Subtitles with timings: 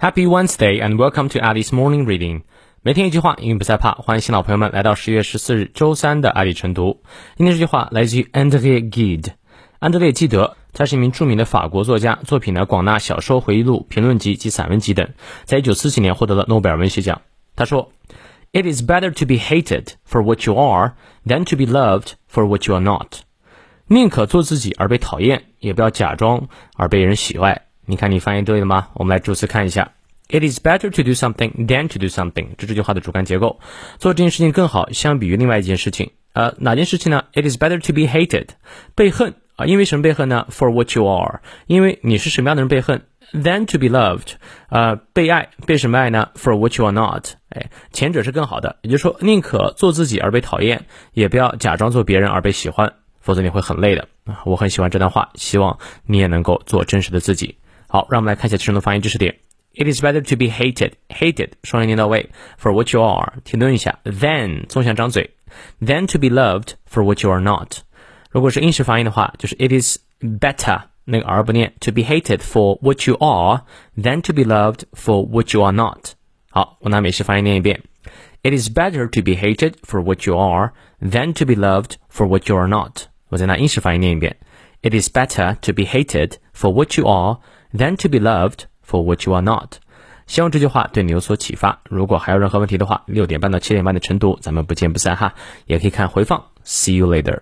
[0.00, 2.40] Happy Wednesday and welcome to Alice Morning Reading。
[2.80, 3.92] 每天一句话，英语不再怕。
[3.92, 7.02] 欢迎新老朋友们来到十月十四日周三的爱丽晨读。
[7.36, 9.32] 今天这句话来自于 André Gide。
[9.78, 15.10] 安德烈·基德，他是一名著名的法国作家，作品呢广纳小说、回忆录、评论集及散文集等。
[15.44, 17.20] 在一九四七年获得了诺贝尔文学奖。
[17.54, 17.92] 他说
[18.52, 20.94] ：“It is better to be hated for what you are
[21.26, 23.16] than to be loved for what you are not。”
[23.86, 27.66] 宁可做自己而被讨厌，也不要假装而被人喜爱。
[27.90, 28.86] 你看，你翻译对了吗？
[28.94, 29.90] 我们来逐词看一下。
[30.28, 32.50] It is better to do something than to do something。
[32.56, 33.58] 这这句话的主干结构，
[33.98, 36.12] 做这件事情更好，相比于另外一件事情。
[36.32, 38.46] 呃，哪件事情呢？It is better to be hated，
[38.94, 44.34] 被恨啊，因为什么被恨呢？For what you are，因为你是什么样的人被恨？Than to be loved，
[44.68, 48.76] 呃，被爱，被什么爱呢？For what you are not，哎，前者是更好的。
[48.82, 54.06] 也就是说，宁可做自己而被讨厌，也不要假装做别人而被喜欢，否则你会很累的。
[54.44, 57.56] 我很喜欢这段话，希望你也能够做真实的自己。
[57.89, 59.39] 好，让我们来看一下其中的发音知识点。
[59.73, 62.29] It is better to be hated, hated 双元念到位，
[62.61, 65.31] for what you are 停顿一下，than 纵向张嘴，
[65.81, 67.79] than to be loved for what you are not。
[68.31, 73.63] 如果是英式发音的话，就是 It is better 那个 r 不念，to be hated for what you are
[73.97, 76.13] than to be loved for what you are not。
[76.49, 77.81] 好，我拿美式发音念一遍。
[78.43, 82.47] It is better to be hated for what you are than to be loved for what
[82.47, 83.07] you are not。
[83.29, 84.37] 我再拿英式发音念一遍。
[84.81, 87.39] It is better to be hated for what you are
[87.72, 89.74] Than to be loved for what you are not。
[90.26, 91.80] 希望这句话对你有所启发。
[91.88, 95.34] 如果还有任何问题的话，六点半到七点半的晨读，咱们不见不散哈。
[95.66, 96.44] 也可以看回放。
[96.64, 97.40] See you later.